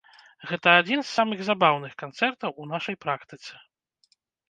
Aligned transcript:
Гэта 0.51 0.67
адзін 0.79 1.03
з 1.03 1.09
самых 1.19 1.45
забаўных 1.51 1.93
канцэртаў 2.05 2.59
у 2.65 2.69
нашай 2.75 3.01
практыцы. 3.09 3.51